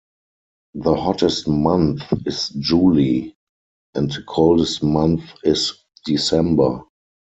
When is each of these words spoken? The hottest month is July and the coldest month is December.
The 0.73 0.95
hottest 0.95 1.47
month 1.47 2.01
is 2.25 2.49
July 2.49 3.35
and 3.93 4.09
the 4.09 4.23
coldest 4.23 4.81
month 4.81 5.21
is 5.43 5.73
December. 6.05 6.81